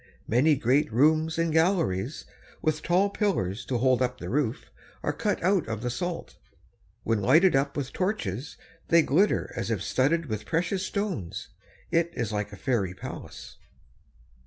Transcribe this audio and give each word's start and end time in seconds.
Many 0.27 0.55
great 0.55 0.91
rooms 0.91 1.37
and 1.37 1.53
galleries, 1.53 2.25
with 2.59 2.81
tall 2.81 3.11
pillars 3.11 3.63
to 3.65 3.77
hold 3.77 4.01
up 4.01 4.17
the 4.17 4.31
roof, 4.31 4.71
are 5.03 5.13
cut 5.13 5.43
out 5.43 5.67
of 5.67 5.81
the 5.83 5.91
salt. 5.91 6.37
When 7.03 7.21
lighted 7.21 7.55
up 7.55 7.77
with 7.77 7.93
torches, 7.93 8.57
they 8.87 9.03
glitter 9.03 9.53
as 9.55 9.69
if 9.69 9.83
studded 9.83 10.25
with 10.25 10.47
precious 10.47 10.83
stones. 10.83 11.49
It 11.91 12.09
is 12.15 12.31
like 12.31 12.51
a 12.51 12.57
fairy 12.57 12.95
palace. 12.95 13.59